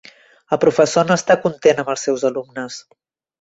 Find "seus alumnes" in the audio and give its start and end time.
2.09-2.81